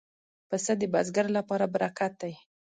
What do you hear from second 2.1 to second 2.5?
دی.